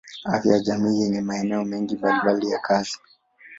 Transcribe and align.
Afya 0.25 0.53
ya 0.53 0.59
jamii 0.59 0.99
yenye 1.01 1.21
maeneo 1.21 1.65
mengi 1.65 1.95
mbalimbali 1.95 2.51
ya 2.51 2.59
kazi. 2.59 2.99